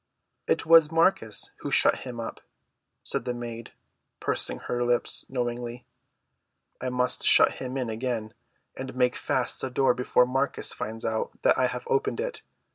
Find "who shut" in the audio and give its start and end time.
1.57-1.97